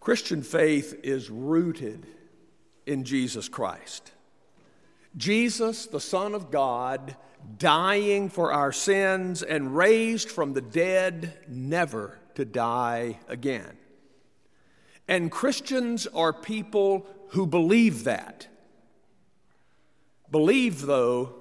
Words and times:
Christian 0.00 0.42
faith 0.42 0.98
is 1.02 1.30
rooted 1.30 2.06
in 2.86 3.04
Jesus 3.04 3.48
Christ. 3.48 4.12
Jesus, 5.16 5.86
the 5.86 6.00
Son 6.00 6.34
of 6.34 6.50
God, 6.50 7.16
dying 7.58 8.30
for 8.30 8.52
our 8.52 8.72
sins 8.72 9.42
and 9.42 9.76
raised 9.76 10.30
from 10.30 10.54
the 10.54 10.60
dead, 10.60 11.38
never 11.48 12.18
to 12.34 12.44
die 12.44 13.18
again. 13.28 13.76
And 15.06 15.30
Christians 15.30 16.06
are 16.06 16.32
people 16.32 17.06
who 17.28 17.46
believe 17.46 18.04
that. 18.04 18.46
Believe, 20.30 20.82
though, 20.82 21.34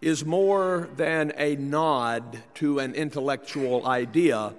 is 0.00 0.24
more 0.24 0.88
than 0.96 1.32
a 1.36 1.56
nod 1.56 2.42
to 2.54 2.78
an 2.78 2.94
intellectual 2.94 3.86
idea. 3.86 4.54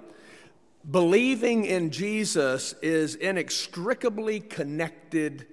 Believing 0.88 1.64
in 1.64 1.90
Jesus 1.90 2.74
is 2.80 3.14
inextricably 3.14 4.40
connected 4.40 5.46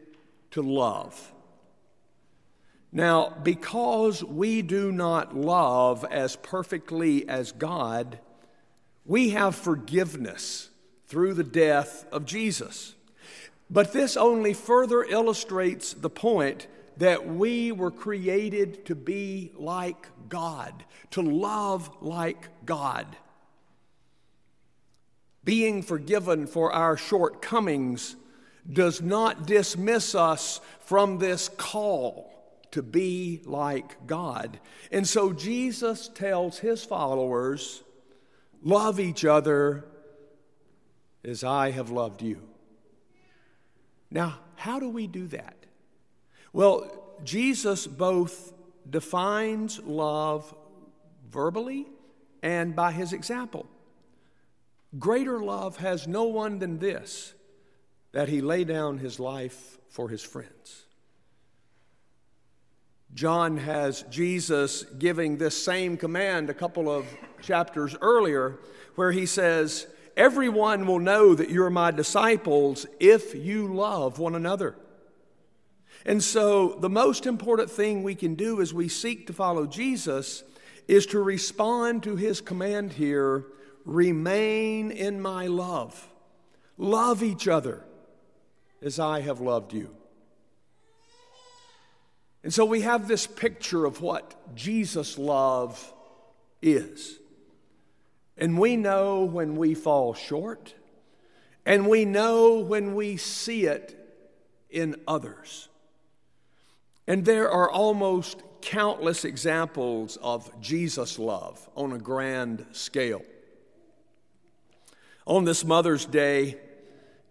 to 0.52 0.62
love. 0.62 1.34
Now, 2.92 3.36
because 3.44 4.24
we 4.24 4.62
do 4.62 4.92
not 4.92 5.36
love 5.36 6.06
as 6.06 6.38
perfectly 6.38 7.28
as 7.28 7.52
God, 7.52 8.20
we 9.06 9.32
have 9.32 9.56
forgiveness 9.56 10.70
through 11.08 11.34
the 11.34 11.44
death 11.44 12.06
of 12.12 12.26
Jesus. 12.26 12.96
But 13.70 13.92
this 13.92 14.16
only 14.16 14.54
further 14.54 15.04
illustrates 15.04 15.94
the 15.94 16.10
point 16.10 16.68
that 16.98 17.28
we 17.28 17.72
were 17.72 17.92
created 17.92 18.86
to 18.86 18.96
be 18.96 19.52
like 19.56 20.08
God, 20.30 20.86
to 21.12 21.22
love 21.22 21.90
like 22.02 22.48
God. 22.66 23.18
Being 25.48 25.82
forgiven 25.82 26.46
for 26.46 26.74
our 26.74 26.98
shortcomings 26.98 28.18
does 28.70 29.02
not 29.02 29.46
dismiss 29.46 30.14
us 30.14 30.60
from 30.82 31.20
this 31.20 31.48
call 31.48 32.34
to 32.72 32.84
be 32.84 33.40
like 33.46 34.06
God. 34.06 34.60
And 34.92 35.08
so 35.08 35.32
Jesus 35.32 36.10
tells 36.10 36.60
his 36.60 36.84
followers, 36.84 37.82
Love 38.62 39.00
each 39.00 39.24
other 39.24 39.86
as 41.24 41.46
I 41.46 41.72
have 41.72 41.92
loved 41.92 42.22
you. 42.22 42.42
Now, 44.12 44.40
how 44.58 44.82
do 44.82 44.90
we 44.90 45.08
do 45.08 45.28
that? 45.28 45.56
Well, 46.52 46.92
Jesus 47.24 47.88
both 47.88 48.52
defines 48.90 49.80
love 49.80 50.54
verbally 51.30 51.88
and 52.44 52.76
by 52.76 52.92
his 52.92 53.14
example. 53.14 53.66
Greater 54.98 55.42
love 55.42 55.78
has 55.78 56.08
no 56.08 56.24
one 56.24 56.60
than 56.60 56.80
this 56.80 57.34
that 58.14 58.30
he 58.30 58.42
lay 58.42 58.64
down 58.64 58.98
his 58.98 59.20
life 59.20 59.78
for 59.90 60.10
his 60.10 60.24
friends. 60.24 60.86
John 63.14 63.58
has 63.58 64.04
Jesus 64.04 64.84
giving 64.84 65.38
this 65.38 65.62
same 65.62 65.98
command 65.98 66.50
a 66.50 66.54
couple 66.54 66.90
of 66.90 67.06
chapters 67.42 67.96
earlier, 68.02 68.60
where 68.96 69.12
he 69.12 69.26
says, 69.26 69.88
Everyone 70.16 70.88
will 70.88 71.00
know 71.00 71.36
that 71.36 71.50
you're 71.50 71.70
my 71.70 71.92
disciples 71.92 72.86
if 73.00 73.36
you 73.36 73.74
love 73.74 74.20
one 74.20 74.36
another. 74.36 74.76
And 76.06 76.24
so, 76.24 76.78
the 76.80 76.90
most 76.90 77.26
important 77.26 77.70
thing 77.70 78.02
we 78.02 78.16
can 78.16 78.36
do 78.36 78.62
as 78.62 78.74
we 78.74 78.88
seek 78.88 79.28
to 79.28 79.34
follow 79.34 79.68
Jesus 79.68 80.44
is 80.88 81.06
to 81.08 81.20
respond 81.20 82.04
to 82.04 82.16
his 82.16 82.40
command 82.42 82.94
here 82.94 83.46
remain 83.88 84.92
in 84.92 85.20
my 85.20 85.48
love. 85.48 86.10
Love 86.78 87.24
each 87.24 87.48
other 87.48 87.84
as 88.82 89.00
I 89.00 89.22
have 89.22 89.40
loved 89.40 89.74
you. 89.74 89.96
And 92.44 92.54
so 92.54 92.66
we 92.66 92.82
have 92.82 93.08
this 93.08 93.26
picture 93.26 93.86
of 93.86 94.02
what 94.02 94.56
Jesus' 94.56 95.18
love 95.18 95.94
is. 96.62 97.18
And 98.38 98.60
we 98.60 98.76
know 98.76 99.24
when 99.24 99.56
we 99.56 99.74
fall 99.74 100.14
short, 100.14 100.76
and 101.66 101.88
we 101.88 102.06
know 102.06 102.60
when 102.60 102.94
we 102.94 103.18
see 103.18 103.66
it 103.66 103.96
in 104.70 104.96
others. 105.08 105.70
And 107.08 107.26
there 107.26 107.50
are 107.50 107.72
almost 107.72 108.44
countless 108.62 109.26
examples 109.26 110.18
of 110.18 110.52
Jesus' 110.62 111.18
love 111.18 111.68
on 111.76 111.94
a 111.94 111.98
grand 111.98 112.66
scale. 112.74 113.24
On 115.28 115.44
this 115.44 115.66
Mother's 115.66 116.06
Day, 116.06 116.56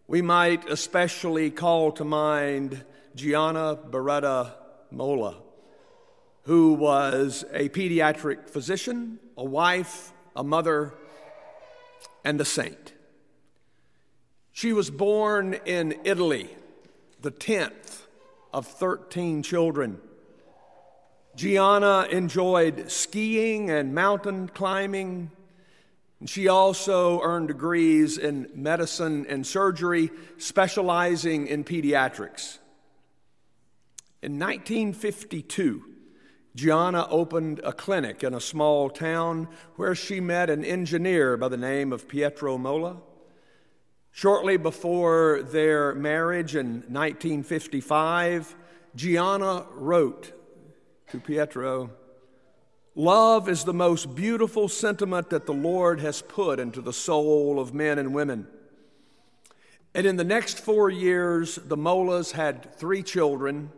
we 0.06 0.20
might 0.20 0.68
especially 0.68 1.50
call 1.50 1.92
to 1.92 2.04
mind 2.04 2.84
Gianna 3.14 3.74
Beretta 3.88 4.52
Molla, 4.90 5.38
who 6.42 6.74
was 6.74 7.46
a 7.54 7.70
pediatric 7.70 8.50
physician, 8.50 9.18
a 9.38 9.44
wife, 9.44 10.12
a 10.36 10.44
mother, 10.44 10.92
and 12.22 12.38
a 12.38 12.44
saint. 12.44 12.92
She 14.52 14.74
was 14.74 14.90
born 14.90 15.54
in 15.64 15.98
Italy, 16.04 16.50
the 17.22 17.32
10th 17.32 18.02
of 18.52 18.66
13 18.66 19.42
children. 19.42 20.02
Gianna 21.34 22.08
enjoyed 22.10 22.90
skiing 22.90 23.70
and 23.70 23.94
mountain 23.94 24.48
climbing. 24.48 25.30
She 26.24 26.48
also 26.48 27.20
earned 27.20 27.48
degrees 27.48 28.16
in 28.16 28.48
medicine 28.54 29.26
and 29.28 29.46
surgery, 29.46 30.10
specializing 30.38 31.46
in 31.46 31.62
pediatrics. 31.62 32.58
In 34.22 34.38
1952, 34.38 35.84
Gianna 36.54 37.06
opened 37.10 37.60
a 37.62 37.72
clinic 37.72 38.24
in 38.24 38.32
a 38.32 38.40
small 38.40 38.88
town 38.88 39.48
where 39.74 39.94
she 39.94 40.20
met 40.20 40.48
an 40.48 40.64
engineer 40.64 41.36
by 41.36 41.48
the 41.48 41.58
name 41.58 41.92
of 41.92 42.08
Pietro 42.08 42.56
Molla. 42.56 42.96
Shortly 44.10 44.56
before 44.56 45.42
their 45.42 45.94
marriage 45.94 46.56
in 46.56 46.76
1955, 46.88 48.56
Gianna 48.96 49.66
wrote 49.74 50.32
to 51.10 51.20
Pietro 51.20 51.90
Love 52.98 53.46
is 53.46 53.64
the 53.64 53.74
most 53.74 54.14
beautiful 54.14 54.70
sentiment 54.70 55.28
that 55.28 55.44
the 55.44 55.52
Lord 55.52 56.00
has 56.00 56.22
put 56.22 56.58
into 56.58 56.80
the 56.80 56.94
soul 56.94 57.60
of 57.60 57.74
men 57.74 57.98
and 57.98 58.14
women. 58.14 58.48
And 59.94 60.06
in 60.06 60.16
the 60.16 60.24
next 60.24 60.60
four 60.60 60.88
years, 60.88 61.56
the 61.56 61.76
Mollas 61.76 62.32
had 62.32 62.74
three 62.76 63.02
children 63.02 63.70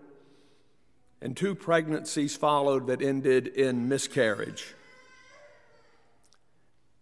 and 1.20 1.36
two 1.36 1.56
pregnancies 1.56 2.36
followed 2.36 2.86
that 2.86 3.02
ended 3.02 3.48
in 3.48 3.88
miscarriage. 3.88 4.76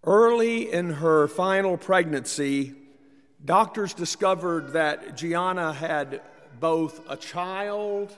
Early 0.03 0.73
in 0.73 0.95
her 0.95 1.29
final 1.29 1.77
pregnancy, 1.77 2.73
doctors 3.45 3.93
discovered 3.93 4.73
that 4.73 5.19
Gianna 5.19 5.75
had 5.75 6.23
both 6.59 7.03
a 7.11 7.19
child 7.19 8.17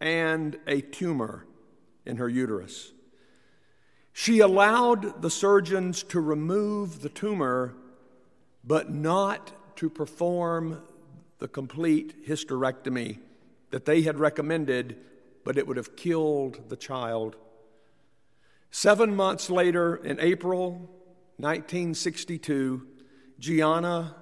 and 0.00 0.58
a 0.66 0.80
tumor 0.80 1.46
in 2.04 2.16
her 2.16 2.28
uterus. 2.28 2.90
She 4.20 4.40
allowed 4.40 5.22
the 5.22 5.30
surgeons 5.30 6.02
to 6.04 6.20
remove 6.20 7.02
the 7.02 7.08
tumor, 7.08 7.76
but 8.64 8.92
not 8.92 9.76
to 9.76 9.88
perform 9.88 10.82
the 11.38 11.46
complete 11.46 12.26
hysterectomy 12.26 13.20
that 13.70 13.84
they 13.84 14.02
had 14.02 14.18
recommended 14.18 14.96
but 15.48 15.56
it 15.56 15.66
would 15.66 15.78
have 15.78 15.96
killed 15.96 16.68
the 16.68 16.76
child. 16.76 17.34
Seven 18.70 19.16
months 19.16 19.48
later, 19.48 19.96
in 19.96 20.20
April 20.20 20.72
1962, 21.38 22.86
Gianna 23.38 24.14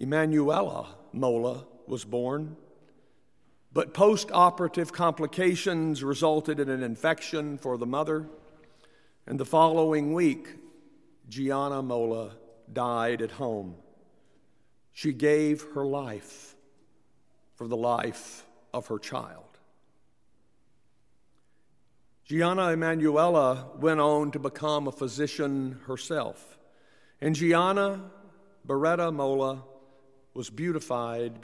Emanuela 0.00 0.94
Molla 1.12 1.66
was 1.86 2.04
born. 2.06 2.56
But 3.74 3.92
post 3.92 4.30
operative 4.32 4.90
complications 4.90 6.02
resulted 6.02 6.58
in 6.58 6.70
an 6.70 6.82
infection 6.82 7.58
for 7.58 7.76
the 7.76 7.84
mother. 7.84 8.26
And 9.26 9.40
the 9.40 9.46
following 9.46 10.12
week, 10.12 10.48
Gianna 11.28 11.82
Molla 11.82 12.32
died 12.70 13.22
at 13.22 13.30
home. 13.30 13.76
She 14.92 15.12
gave 15.12 15.64
her 15.74 15.86
life 15.86 16.54
for 17.54 17.66
the 17.66 17.76
life 17.76 18.44
of 18.74 18.88
her 18.88 18.98
child. 18.98 19.44
Gianna 22.26 22.72
Emanuela 22.72 23.68
went 23.78 24.00
on 24.00 24.30
to 24.32 24.38
become 24.38 24.88
a 24.88 24.92
physician 24.92 25.80
herself. 25.86 26.58
And 27.20 27.34
Gianna 27.34 28.10
Beretta 28.66 29.12
Molla 29.12 29.62
was 30.34 30.50
beautified, 30.50 31.40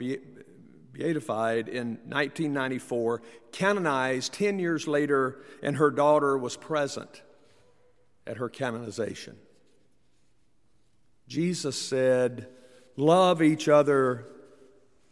beatified 0.91 1.67
in 1.67 1.97
1994, 2.05 3.21
canonized 3.51 4.33
10 4.33 4.59
years 4.59 4.87
later, 4.87 5.39
and 5.63 5.77
her 5.77 5.89
daughter 5.89 6.37
was 6.37 6.57
present 6.57 7.23
at 8.31 8.37
her 8.37 8.47
canonization. 8.47 9.35
Jesus 11.27 11.75
said, 11.75 12.47
Love 12.95 13.41
each 13.41 13.67
other 13.67 14.25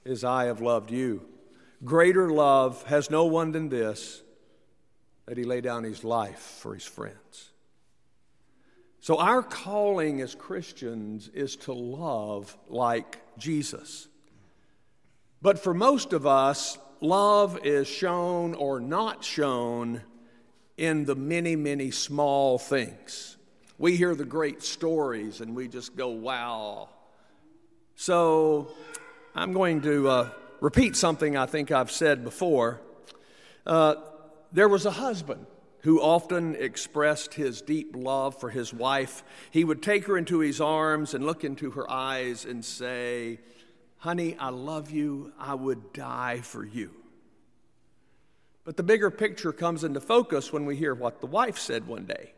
as 0.06 0.24
I 0.24 0.46
have 0.46 0.62
loved 0.62 0.90
you. 0.90 1.26
Greater 1.84 2.30
love 2.30 2.82
has 2.84 3.10
no 3.10 3.26
one 3.26 3.52
than 3.52 3.68
this, 3.68 4.22
that 5.26 5.38
he 5.38 5.44
lay 5.44 5.60
down 5.60 5.84
his 5.84 6.06
life 6.06 6.40
for 6.40 6.74
his 6.74 6.86
friends. 6.86 7.52
So, 9.02 9.18
our 9.18 9.44
calling 9.44 10.22
as 10.22 10.34
Christians 10.34 11.30
is 11.34 11.58
to 11.58 11.74
love 11.74 12.58
like 12.70 13.18
Jesus. 13.38 14.08
But 15.42 15.60
for 15.60 15.74
most 15.74 16.14
of 16.14 16.26
us, 16.26 16.78
love 17.02 17.60
is 17.66 17.88
shown 17.88 18.54
or 18.54 18.80
not 18.80 19.26
shown 19.26 20.04
in 20.80 21.04
the 21.04 21.14
many, 21.14 21.58
many 21.58 21.92
small 21.92 22.58
things. 22.58 23.36
We 23.78 23.98
hear 23.98 24.16
the 24.16 24.24
great 24.24 24.64
stories 24.64 25.42
and 25.42 25.54
we 25.54 25.68
just 25.68 25.94
go, 25.98 26.08
wow. 26.08 26.88
So, 27.96 28.72
I'm 29.36 29.52
going 29.52 29.82
to 29.82 30.08
uh, 30.08 30.30
repeat 30.62 30.96
something 30.96 31.36
I 31.36 31.48
think 31.48 31.70
I've 31.70 31.92
said 31.92 32.24
before. 32.24 32.80
Uh, 33.66 33.96
there 34.54 34.70
was 34.70 34.86
a 34.86 34.92
husband 34.92 35.46
who 35.82 36.02
often 36.02 36.56
expressed 36.56 37.34
his 37.34 37.62
deep 37.62 37.94
love 37.94 38.40
for 38.40 38.50
his 38.50 38.74
wife. 38.74 39.22
He 39.52 39.66
would 39.66 39.84
take 39.84 40.06
her 40.06 40.18
into 40.18 40.40
his 40.40 40.62
arms 40.62 41.14
and 41.14 41.26
look 41.26 41.44
into 41.44 41.72
her 41.72 41.92
eyes 41.92 42.46
and 42.46 42.64
say, 42.64 43.40
Honey, 43.98 44.38
I 44.40 44.48
love 44.50 44.92
you. 44.92 45.34
I 45.38 45.56
would 45.56 45.92
die 45.92 46.40
for 46.40 46.66
you. 46.66 46.99
But 48.70 48.78
the 48.78 48.84
bigger 48.84 49.10
picture 49.10 49.52
comes 49.52 49.84
into 49.84 50.00
focus 50.00 50.54
when 50.54 50.64
we 50.64 50.76
hear 50.76 50.94
what 50.94 51.22
the 51.22 51.26
wife 51.26 51.58
said 51.58 51.88
one 51.88 52.06
day. 52.06 52.34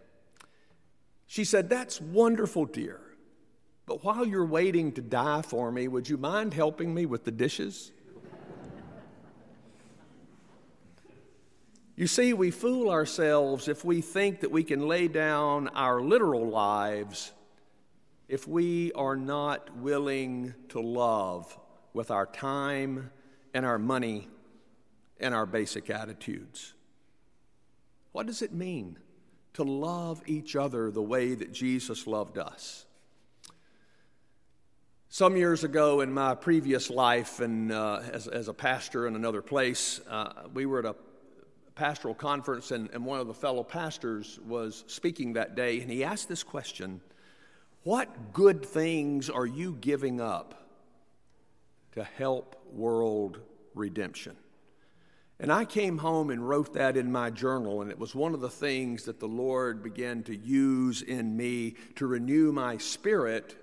She 1.27 1.43
said, 1.43 1.69
That's 1.69 1.99
wonderful, 1.99 2.63
dear. 2.67 3.01
But 3.85 4.05
while 4.05 4.25
you're 4.25 4.45
waiting 4.45 4.93
to 4.93 5.01
die 5.01 5.41
for 5.41 5.73
me, 5.73 5.89
would 5.89 6.07
you 6.07 6.15
mind 6.15 6.53
helping 6.53 6.93
me 6.93 7.05
with 7.05 7.25
the 7.25 7.31
dishes? 7.31 7.91
You 11.97 12.07
see, 12.07 12.31
we 12.31 12.49
fool 12.49 12.89
ourselves 12.89 13.67
if 13.67 13.83
we 13.83 13.99
think 13.99 14.39
that 14.39 14.51
we 14.51 14.63
can 14.63 14.87
lay 14.87 15.09
down 15.09 15.67
our 15.67 15.99
literal 15.99 16.47
lives 16.47 17.33
if 18.29 18.47
we 18.47 18.93
are 18.93 19.17
not 19.17 19.75
willing 19.75 20.53
to 20.69 20.79
love 20.79 21.59
with 21.91 22.09
our 22.09 22.25
time 22.25 23.11
and 23.53 23.65
our 23.65 23.77
money 23.77 24.29
and 25.21 25.33
our 25.33 25.45
basic 25.45 25.89
attitudes. 25.89 26.73
What 28.11 28.25
does 28.25 28.41
it 28.41 28.51
mean 28.51 28.97
to 29.53 29.63
love 29.63 30.21
each 30.25 30.55
other 30.55 30.91
the 30.91 31.01
way 31.01 31.35
that 31.35 31.53
Jesus 31.53 32.07
loved 32.07 32.37
us? 32.37 32.85
Some 35.09 35.35
years 35.35 35.63
ago 35.63 36.01
in 36.01 36.11
my 36.13 36.35
previous 36.35 36.89
life, 36.89 37.41
and 37.41 37.71
uh, 37.71 38.01
as, 38.13 38.27
as, 38.27 38.47
a 38.47 38.53
pastor 38.53 39.07
in 39.07 39.15
another 39.15 39.41
place, 39.41 39.99
uh, 40.09 40.31
we 40.53 40.65
were 40.65 40.79
at 40.79 40.85
a 40.85 40.95
pastoral 41.75 42.13
conference, 42.13 42.71
and, 42.71 42.89
and 42.93 43.05
one 43.05 43.19
of 43.19 43.27
the 43.27 43.33
fellow 43.33 43.63
pastors 43.63 44.39
was 44.47 44.85
speaking 44.87 45.33
that 45.33 45.53
day, 45.53 45.81
and 45.81 45.91
he 45.91 46.03
asked 46.03 46.29
this 46.29 46.43
question 46.43 47.01
What 47.83 48.31
good 48.31 48.65
things 48.65 49.29
are 49.29 49.45
you 49.45 49.77
giving 49.81 50.21
up 50.21 50.69
to 51.91 52.05
help 52.05 52.55
world 52.71 53.39
redemption? 53.75 54.37
And 55.41 55.51
I 55.51 55.65
came 55.65 55.97
home 55.97 56.29
and 56.29 56.47
wrote 56.47 56.75
that 56.75 56.95
in 56.95 57.11
my 57.11 57.31
journal, 57.31 57.81
and 57.81 57.89
it 57.89 57.97
was 57.97 58.13
one 58.13 58.35
of 58.35 58.41
the 58.41 58.49
things 58.49 59.05
that 59.05 59.19
the 59.19 59.27
Lord 59.27 59.81
began 59.81 60.21
to 60.23 60.35
use 60.37 61.01
in 61.01 61.35
me 61.35 61.73
to 61.95 62.05
renew 62.05 62.51
my 62.51 62.77
spirit 62.77 63.55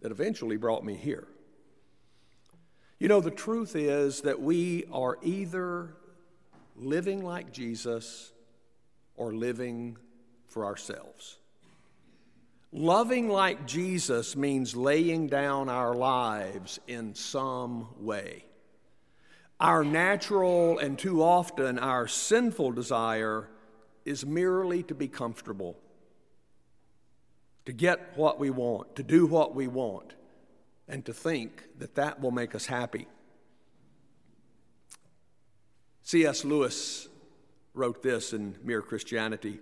that 0.00 0.10
eventually 0.10 0.56
brought 0.56 0.84
me 0.84 0.96
here. 0.96 1.28
You 2.98 3.06
know, 3.06 3.20
the 3.20 3.30
truth 3.30 3.76
is 3.76 4.22
that 4.22 4.40
we 4.40 4.84
are 4.90 5.16
either 5.22 5.94
living 6.74 7.24
like 7.24 7.52
Jesus 7.52 8.32
or 9.14 9.32
living 9.32 9.96
for 10.48 10.64
ourselves. 10.64 11.38
Loving 12.72 13.28
like 13.28 13.64
Jesus 13.68 14.34
means 14.34 14.74
laying 14.74 15.28
down 15.28 15.68
our 15.68 15.94
lives 15.94 16.80
in 16.88 17.14
some 17.14 17.86
way. 18.00 18.44
Our 19.60 19.84
natural 19.84 20.78
and 20.78 20.98
too 20.98 21.22
often 21.22 21.78
our 21.78 22.08
sinful 22.08 22.72
desire 22.72 23.48
is 24.04 24.26
merely 24.26 24.82
to 24.84 24.94
be 24.94 25.08
comfortable, 25.08 25.78
to 27.64 27.72
get 27.72 28.16
what 28.16 28.38
we 28.38 28.50
want, 28.50 28.96
to 28.96 29.02
do 29.02 29.26
what 29.26 29.54
we 29.54 29.68
want, 29.68 30.14
and 30.88 31.04
to 31.06 31.14
think 31.14 31.64
that 31.78 31.94
that 31.94 32.20
will 32.20 32.32
make 32.32 32.54
us 32.54 32.66
happy. 32.66 33.06
C.S. 36.02 36.44
Lewis 36.44 37.08
wrote 37.72 38.02
this 38.02 38.32
in 38.32 38.56
Mere 38.62 38.82
Christianity 38.82 39.60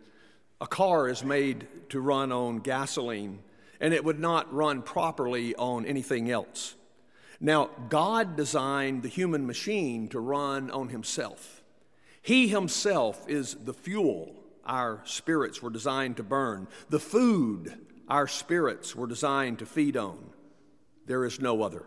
A 0.60 0.66
car 0.66 1.08
is 1.08 1.22
made 1.22 1.66
to 1.90 2.00
run 2.00 2.32
on 2.32 2.58
gasoline, 2.58 3.40
and 3.80 3.94
it 3.94 4.04
would 4.04 4.18
not 4.18 4.52
run 4.52 4.82
properly 4.82 5.54
on 5.54 5.84
anything 5.86 6.30
else. 6.30 6.74
Now, 7.44 7.70
God 7.88 8.36
designed 8.36 9.02
the 9.02 9.08
human 9.08 9.48
machine 9.48 10.06
to 10.10 10.20
run 10.20 10.70
on 10.70 10.90
Himself. 10.90 11.64
He 12.22 12.46
Himself 12.46 13.28
is 13.28 13.56
the 13.56 13.74
fuel 13.74 14.36
our 14.64 15.02
spirits 15.04 15.60
were 15.60 15.68
designed 15.68 16.18
to 16.18 16.22
burn, 16.22 16.68
the 16.88 17.00
food 17.00 17.76
our 18.08 18.28
spirits 18.28 18.94
were 18.94 19.08
designed 19.08 19.58
to 19.58 19.66
feed 19.66 19.96
on. 19.96 20.30
There 21.06 21.24
is 21.24 21.40
no 21.40 21.62
other. 21.62 21.84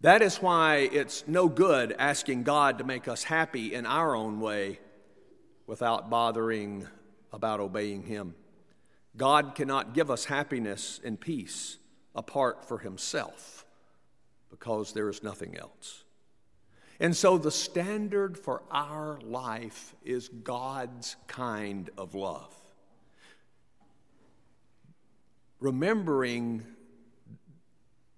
That 0.00 0.22
is 0.22 0.36
why 0.36 0.88
it's 0.92 1.26
no 1.26 1.48
good 1.48 1.92
asking 1.98 2.44
God 2.44 2.78
to 2.78 2.84
make 2.84 3.08
us 3.08 3.24
happy 3.24 3.74
in 3.74 3.84
our 3.84 4.14
own 4.14 4.38
way 4.38 4.78
without 5.66 6.08
bothering 6.08 6.86
about 7.32 7.58
obeying 7.58 8.04
Him. 8.04 8.36
God 9.16 9.56
cannot 9.56 9.92
give 9.92 10.08
us 10.08 10.26
happiness 10.26 11.00
and 11.02 11.20
peace 11.20 11.78
apart 12.14 12.68
for 12.68 12.78
Himself 12.78 13.64
because 14.52 14.92
there 14.92 15.08
is 15.08 15.24
nothing 15.24 15.56
else. 15.56 16.04
And 17.00 17.16
so 17.16 17.36
the 17.36 17.50
standard 17.50 18.38
for 18.38 18.62
our 18.70 19.18
life 19.24 19.96
is 20.04 20.28
God's 20.28 21.16
kind 21.26 21.90
of 21.98 22.14
love. 22.14 22.54
Remembering 25.58 26.64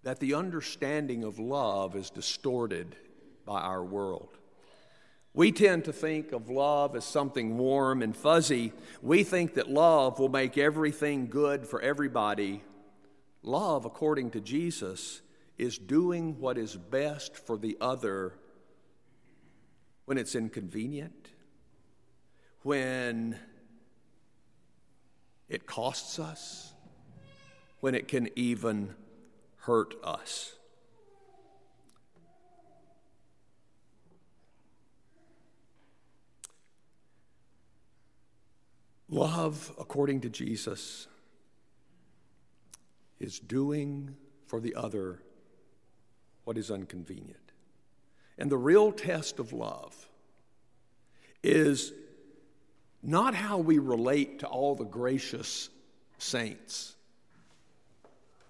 that 0.02 0.20
the 0.20 0.34
understanding 0.34 1.24
of 1.24 1.38
love 1.38 1.96
is 1.96 2.10
distorted 2.10 2.94
by 3.46 3.62
our 3.62 3.82
world. 3.82 4.36
We 5.32 5.50
tend 5.50 5.84
to 5.86 5.92
think 5.92 6.32
of 6.32 6.50
love 6.50 6.94
as 6.94 7.04
something 7.04 7.56
warm 7.56 8.02
and 8.02 8.14
fuzzy. 8.14 8.72
We 9.00 9.24
think 9.24 9.54
that 9.54 9.70
love 9.70 10.18
will 10.18 10.28
make 10.28 10.58
everything 10.58 11.28
good 11.28 11.66
for 11.66 11.80
everybody. 11.80 12.62
Love, 13.42 13.84
according 13.84 14.30
to 14.32 14.40
Jesus, 14.40 15.22
is 15.56 15.78
doing 15.78 16.38
what 16.40 16.58
is 16.58 16.76
best 16.76 17.36
for 17.36 17.56
the 17.56 17.76
other 17.80 18.34
when 20.04 20.18
it's 20.18 20.34
inconvenient, 20.34 21.28
when 22.62 23.38
it 25.48 25.66
costs 25.66 26.18
us, 26.18 26.72
when 27.80 27.94
it 27.94 28.08
can 28.08 28.28
even 28.36 28.94
hurt 29.58 29.94
us. 30.02 30.56
Love, 39.08 39.72
according 39.78 40.20
to 40.20 40.28
Jesus, 40.28 41.06
is 43.20 43.38
doing 43.38 44.16
for 44.46 44.60
the 44.60 44.74
other 44.74 45.22
what 46.44 46.58
is 46.58 46.70
inconvenient. 46.70 47.52
And 48.38 48.50
the 48.50 48.56
real 48.56 48.92
test 48.92 49.38
of 49.38 49.52
love 49.52 50.08
is 51.42 51.92
not 53.02 53.34
how 53.34 53.58
we 53.58 53.78
relate 53.78 54.40
to 54.40 54.46
all 54.46 54.74
the 54.74 54.84
gracious 54.84 55.68
saints 56.18 56.94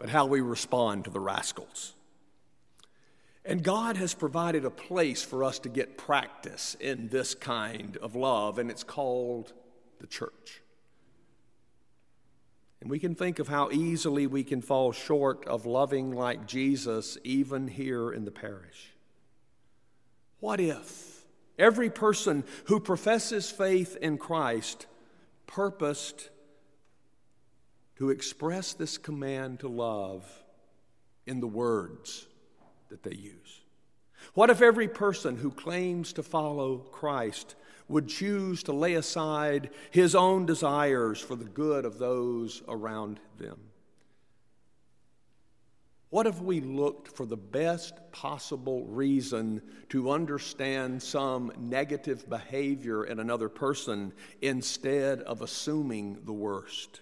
but 0.04 0.10
how 0.10 0.26
we 0.26 0.42
respond 0.42 1.04
to 1.04 1.10
the 1.10 1.18
rascals. 1.18 1.94
And 3.42 3.62
God 3.62 3.96
has 3.96 4.12
provided 4.12 4.66
a 4.66 4.70
place 4.70 5.22
for 5.22 5.44
us 5.44 5.58
to 5.60 5.70
get 5.70 5.96
practice 5.96 6.76
in 6.80 7.08
this 7.08 7.34
kind 7.34 7.96
of 7.98 8.14
love, 8.14 8.58
and 8.58 8.70
it's 8.70 8.84
called 8.84 9.54
the 10.00 10.06
church. 10.06 10.60
And 12.84 12.90
we 12.90 12.98
can 12.98 13.14
think 13.14 13.38
of 13.38 13.48
how 13.48 13.70
easily 13.70 14.26
we 14.26 14.44
can 14.44 14.60
fall 14.60 14.92
short 14.92 15.46
of 15.46 15.64
loving 15.64 16.12
like 16.12 16.46
Jesus, 16.46 17.16
even 17.24 17.66
here 17.66 18.12
in 18.12 18.26
the 18.26 18.30
parish. 18.30 18.92
What 20.38 20.60
if 20.60 21.24
every 21.58 21.88
person 21.88 22.44
who 22.66 22.78
professes 22.78 23.50
faith 23.50 23.96
in 24.02 24.18
Christ 24.18 24.86
purposed 25.46 26.28
to 27.96 28.10
express 28.10 28.74
this 28.74 28.98
command 28.98 29.60
to 29.60 29.68
love 29.68 30.30
in 31.26 31.40
the 31.40 31.46
words 31.46 32.26
that 32.90 33.02
they 33.02 33.14
use? 33.14 33.62
What 34.34 34.50
if 34.50 34.60
every 34.60 34.88
person 34.88 35.38
who 35.38 35.50
claims 35.50 36.12
to 36.12 36.22
follow 36.22 36.76
Christ 36.92 37.54
would 37.88 38.08
choose 38.08 38.62
to 38.64 38.72
lay 38.72 38.94
aside 38.94 39.70
his 39.90 40.14
own 40.14 40.46
desires 40.46 41.20
for 41.20 41.36
the 41.36 41.44
good 41.44 41.84
of 41.84 41.98
those 41.98 42.62
around 42.68 43.20
them? 43.38 43.58
What 46.14 46.28
if 46.28 46.40
we 46.40 46.60
looked 46.60 47.08
for 47.08 47.26
the 47.26 47.36
best 47.36 47.94
possible 48.12 48.86
reason 48.86 49.60
to 49.88 50.12
understand 50.12 51.02
some 51.02 51.50
negative 51.58 52.28
behavior 52.30 53.04
in 53.04 53.18
another 53.18 53.48
person 53.48 54.12
instead 54.40 55.22
of 55.22 55.42
assuming 55.42 56.20
the 56.24 56.32
worst? 56.32 57.00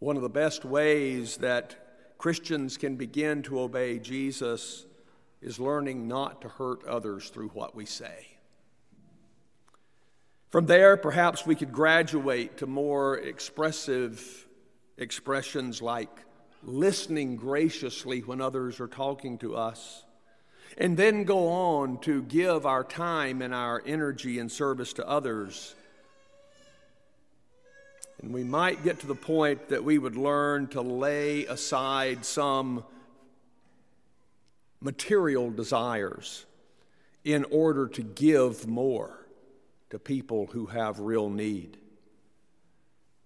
One 0.00 0.16
of 0.16 0.22
the 0.22 0.28
best 0.28 0.64
ways 0.64 1.36
that 1.36 2.16
Christians 2.18 2.76
can 2.76 2.96
begin 2.96 3.42
to 3.44 3.60
obey 3.60 4.00
Jesus 4.00 4.84
is 5.44 5.60
learning 5.60 6.08
not 6.08 6.40
to 6.40 6.48
hurt 6.48 6.84
others 6.84 7.28
through 7.28 7.50
what 7.50 7.76
we 7.76 7.86
say. 7.86 8.26
From 10.50 10.66
there, 10.66 10.96
perhaps 10.96 11.46
we 11.46 11.54
could 11.54 11.72
graduate 11.72 12.56
to 12.58 12.66
more 12.66 13.18
expressive 13.18 14.48
expressions 14.98 15.80
like 15.80 16.10
listening 16.62 17.36
graciously 17.36 18.20
when 18.20 18.40
others 18.40 18.80
are 18.80 18.88
talking 18.88 19.38
to 19.38 19.54
us, 19.54 20.04
and 20.78 20.96
then 20.96 21.24
go 21.24 21.48
on 21.48 21.98
to 22.00 22.22
give 22.22 22.66
our 22.66 22.82
time 22.82 23.42
and 23.42 23.54
our 23.54 23.82
energy 23.86 24.38
in 24.38 24.48
service 24.48 24.92
to 24.94 25.08
others 25.08 25.74
and 28.24 28.32
we 28.32 28.42
might 28.42 28.82
get 28.82 29.00
to 29.00 29.06
the 29.06 29.14
point 29.14 29.68
that 29.68 29.84
we 29.84 29.98
would 29.98 30.16
learn 30.16 30.66
to 30.68 30.80
lay 30.80 31.44
aside 31.44 32.24
some 32.24 32.82
material 34.84 35.50
desires 35.50 36.46
in 37.24 37.44
order 37.50 37.88
to 37.88 38.02
give 38.02 38.68
more 38.68 39.26
to 39.90 39.98
people 39.98 40.46
who 40.46 40.66
have 40.66 41.00
real 41.00 41.28
need. 41.28 41.76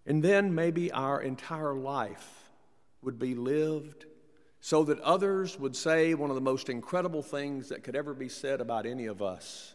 And 0.06 0.22
then 0.22 0.54
maybe 0.54 0.90
our 0.90 1.20
entire 1.20 1.74
life 1.74 2.44
would 3.02 3.18
be 3.18 3.34
lived 3.34 4.06
so 4.60 4.84
that 4.84 4.98
others 5.00 5.58
would 5.58 5.76
say 5.76 6.14
one 6.14 6.30
of 6.30 6.36
the 6.36 6.40
most 6.40 6.70
incredible 6.70 7.22
things 7.22 7.68
that 7.68 7.84
could 7.84 7.94
ever 7.94 8.14
be 8.14 8.30
said 8.30 8.62
about 8.62 8.86
any 8.86 9.04
of 9.06 9.20
us 9.20 9.74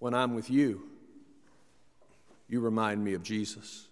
when 0.00 0.14
I'm 0.14 0.34
with 0.34 0.50
you 0.50 0.88
you 2.48 2.60
remind 2.60 3.04
me 3.04 3.12
of 3.14 3.22
Jesus. 3.22 3.88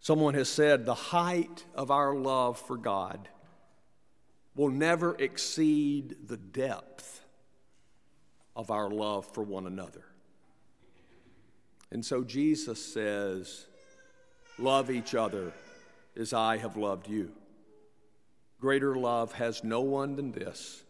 Someone 0.00 0.34
has 0.34 0.48
said 0.48 0.86
the 0.86 0.94
height 0.94 1.64
of 1.74 1.90
our 1.90 2.14
love 2.14 2.58
for 2.58 2.76
God 2.76 3.28
will 4.56 4.70
never 4.70 5.14
exceed 5.18 6.16
the 6.26 6.36
depth 6.36 7.20
of 8.56 8.70
our 8.70 8.90
love 8.90 9.26
for 9.26 9.42
one 9.42 9.66
another. 9.66 10.04
And 11.90 12.04
so 12.04 12.24
Jesus 12.24 12.82
says, 12.82 13.66
Love 14.58 14.90
each 14.90 15.14
other 15.14 15.52
as 16.16 16.32
I 16.32 16.56
have 16.56 16.78
loved 16.78 17.08
you. 17.08 17.30
Greater 18.58 18.96
love 18.96 19.32
has 19.32 19.62
no 19.62 19.82
one 19.82 20.16
than 20.16 20.32
this, 20.32 20.82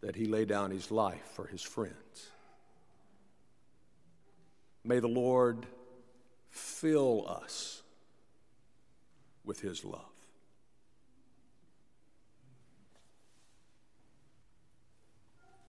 that 0.00 0.16
he 0.16 0.26
lay 0.26 0.44
down 0.44 0.72
his 0.72 0.90
life 0.90 1.24
for 1.34 1.46
his 1.46 1.62
friends. 1.62 1.94
May 4.82 4.98
the 4.98 5.08
Lord 5.08 5.66
fill 6.48 7.26
us 7.28 7.82
with 9.44 9.60
his 9.60 9.84
love. 9.84 10.09